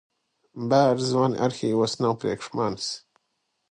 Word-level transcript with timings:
Bēru 0.71 1.05
zvani 1.11 1.39
arhīvos 1.51 1.97
nav 2.03 2.19
priekš 2.25 2.53
manis. 2.63 2.93